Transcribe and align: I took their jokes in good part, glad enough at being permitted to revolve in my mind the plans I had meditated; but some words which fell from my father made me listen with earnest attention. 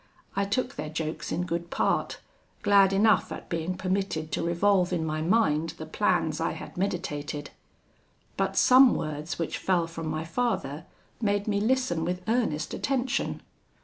I 0.35 0.45
took 0.45 0.77
their 0.77 0.89
jokes 0.89 1.31
in 1.31 1.43
good 1.45 1.69
part, 1.69 2.21
glad 2.63 2.91
enough 2.91 3.31
at 3.31 3.49
being 3.49 3.77
permitted 3.77 4.31
to 4.31 4.41
revolve 4.41 4.91
in 4.91 5.05
my 5.05 5.21
mind 5.21 5.75
the 5.77 5.85
plans 5.85 6.41
I 6.41 6.53
had 6.53 6.75
meditated; 6.75 7.51
but 8.35 8.57
some 8.57 8.95
words 8.95 9.37
which 9.37 9.59
fell 9.59 9.85
from 9.85 10.07
my 10.07 10.25
father 10.25 10.87
made 11.21 11.47
me 11.47 11.61
listen 11.61 12.03
with 12.03 12.23
earnest 12.27 12.73
attention. 12.73 13.43